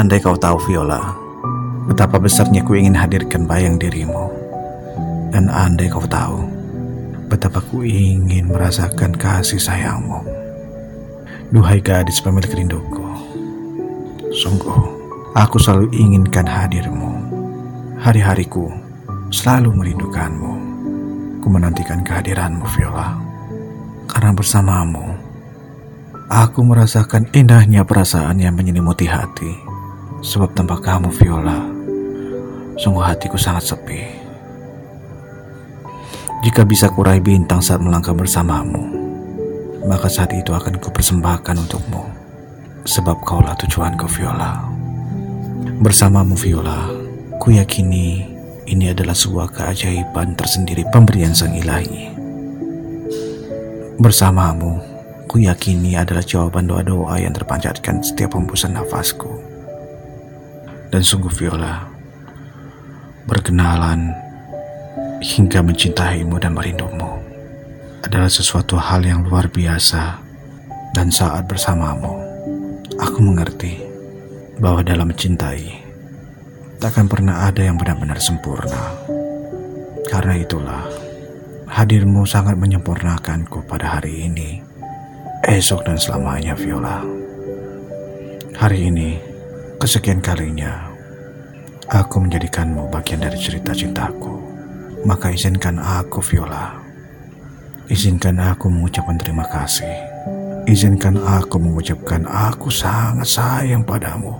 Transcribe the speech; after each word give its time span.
Andai 0.00 0.16
kau 0.16 0.32
tahu 0.32 0.56
Viola, 0.64 1.12
betapa 1.84 2.16
besarnya 2.16 2.64
ku 2.64 2.72
ingin 2.72 2.96
hadirkan 2.96 3.44
bayang 3.44 3.76
dirimu. 3.76 4.32
Dan 5.28 5.52
andai 5.52 5.92
kau 5.92 6.00
tahu, 6.08 6.40
betapa 7.28 7.60
ku 7.68 7.84
ingin 7.84 8.48
merasakan 8.48 9.12
kasih 9.12 9.60
sayangmu. 9.60 10.24
Duhai 11.52 11.84
gadis 11.84 12.16
pemilik 12.24 12.48
rinduku, 12.48 13.04
sungguh 14.40 14.80
aku 15.36 15.60
selalu 15.60 15.92
inginkan 15.92 16.48
hadirmu. 16.48 17.20
Hari-hariku 18.00 18.72
selalu 19.28 19.84
merindukanmu. 19.84 20.52
Ku 21.44 21.46
menantikan 21.52 22.00
kehadiranmu, 22.00 22.64
Viola. 22.72 23.20
Karena 24.08 24.32
bersamamu, 24.32 25.04
aku 26.32 26.64
merasakan 26.64 27.28
indahnya 27.36 27.84
perasaan 27.84 28.40
yang 28.40 28.56
menyelimuti 28.56 29.04
hati. 29.04 29.69
Sebab 30.20 30.52
tanpa 30.52 30.76
kamu 30.76 31.08
Viola 31.16 31.64
Sungguh 32.76 33.00
hatiku 33.00 33.40
sangat 33.40 33.72
sepi. 33.72 34.04
Jika 36.44 36.68
bisa 36.68 36.92
kurai 36.92 37.24
bintang 37.24 37.64
saat 37.64 37.80
melangkah 37.80 38.12
bersamamu 38.12 38.84
Maka 39.88 40.12
saat 40.12 40.36
itu 40.36 40.52
akan 40.52 40.76
kupersembahkan 40.76 41.64
untukmu. 41.64 42.04
Sebab 42.84 43.24
kaulah 43.24 43.56
tujuanku 43.64 44.04
Viola. 44.12 44.60
Bersamamu 45.80 46.36
Viola 46.36 46.92
Ku 47.40 47.56
yakini 47.56 48.20
ini 48.68 48.92
adalah 48.92 49.16
sebuah 49.16 49.48
keajaiban 49.56 50.36
tersendiri 50.36 50.84
pemberian 50.92 51.32
sang 51.32 51.56
ilahi. 51.56 52.12
Bersamamu 53.96 54.84
Ku 55.24 55.40
yakini 55.40 55.96
adalah 55.96 56.20
jawaban 56.20 56.68
doa-doa 56.68 57.16
yang 57.16 57.32
terpanjatkan 57.32 58.04
setiap 58.04 58.36
hembusan 58.36 58.76
nafasku 58.76 59.49
dan 60.90 61.02
sungguh 61.02 61.30
Viola 61.30 61.86
berkenalan 63.30 64.10
hingga 65.22 65.62
mencintaimu 65.62 66.36
dan 66.42 66.52
merindumu 66.52 67.22
adalah 68.02 68.28
sesuatu 68.28 68.74
hal 68.76 69.06
yang 69.06 69.22
luar 69.22 69.46
biasa 69.46 70.18
dan 70.92 71.08
saat 71.14 71.46
bersamamu 71.46 72.18
aku 72.98 73.18
mengerti 73.22 73.80
bahwa 74.60 74.84
dalam 74.84 75.08
mencintai 75.08 75.80
takkan 76.80 77.06
pernah 77.06 77.48
ada 77.48 77.60
yang 77.60 77.76
benar-benar 77.76 78.16
sempurna. 78.16 78.96
Karena 80.08 80.34
itulah 80.40 80.84
hadirmu 81.70 82.24
sangat 82.24 82.56
menyempurnakanku 82.58 83.62
pada 83.68 84.00
hari 84.00 84.26
ini 84.26 84.58
esok 85.44 85.86
dan 85.86 86.00
selamanya 86.00 86.56
Viola. 86.56 87.04
Hari 88.56 88.90
ini 88.90 89.29
Kesekian 89.80 90.20
kalinya, 90.20 90.92
aku 91.88 92.20
menjadikanmu 92.20 92.92
bagian 92.92 93.24
dari 93.24 93.40
cerita 93.40 93.72
cintaku. 93.72 94.36
Maka 95.08 95.32
izinkan 95.32 95.80
aku, 95.80 96.20
Viola. 96.20 96.76
Izinkan 97.88 98.36
aku 98.44 98.68
mengucapkan 98.68 99.16
terima 99.16 99.48
kasih. 99.48 99.88
Izinkan 100.68 101.16
aku 101.16 101.56
mengucapkan 101.56 102.28
aku 102.28 102.68
sangat 102.68 103.24
sayang 103.24 103.80
padamu. 103.80 104.36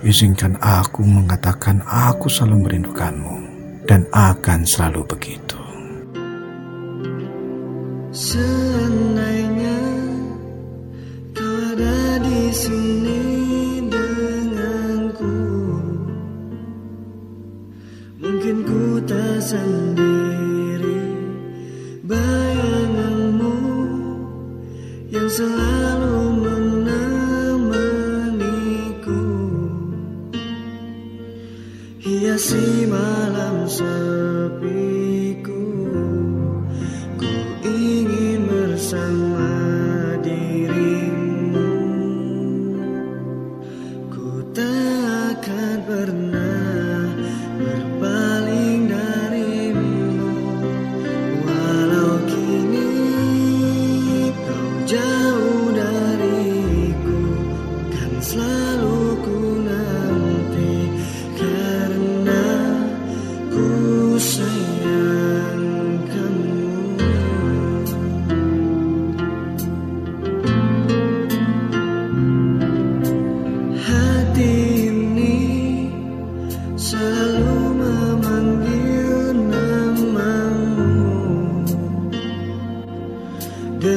Izinkan 0.00 0.56
aku 0.64 1.04
mengatakan 1.04 1.84
aku 1.84 2.32
selalu 2.32 2.64
merindukanmu 2.64 3.36
dan 3.84 4.08
akan 4.08 4.64
selalu 4.64 5.04
begitu. 5.04 5.60
Seandainya 8.08 9.80
kau 11.36 11.44
ada 11.76 12.16
di 12.24 12.48
sini. 12.56 13.25
Sendiri. 19.46 21.06
Bayanganmu 22.02 23.54
yang 25.14 25.30
selalu 25.30 26.18
menemaniku. 26.42 27.86
Hiasi 32.02 32.90
malam 32.90 33.70
sepiku. 33.70 35.62
Ku 37.14 37.30
ingin 37.62 38.50
bersama 38.50 39.45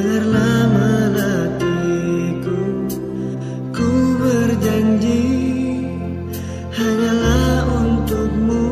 Biarlah 0.00 0.64
menatiku 0.72 2.56
Ku 3.68 3.90
berjanji 4.16 5.28
Hanyalah 6.72 7.68
untukmu 7.68 8.64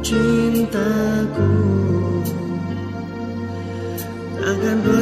cintaku. 0.00 1.52
Takkan 4.40 4.76
berhenti 4.80 5.01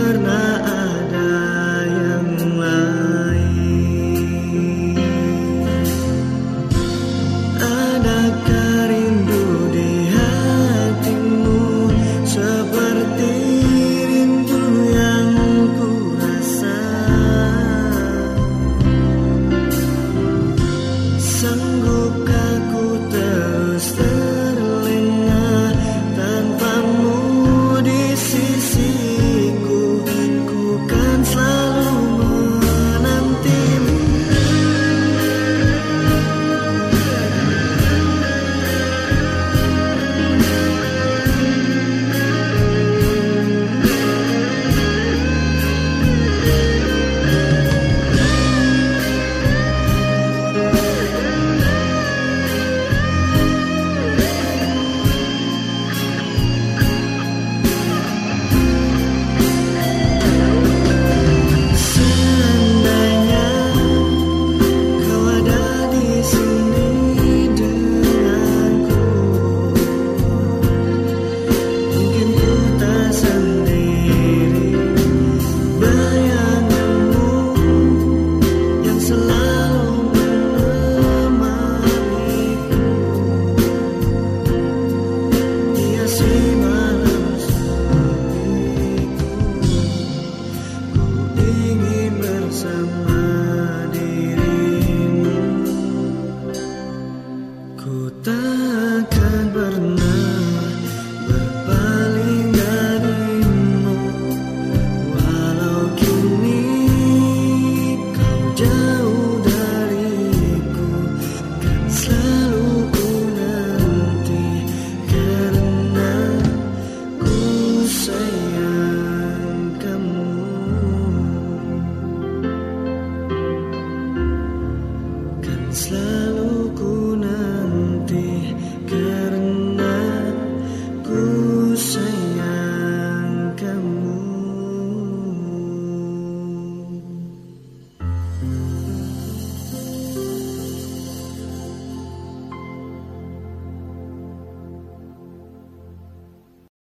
Kan 125.71 125.79
selalu 125.79 126.20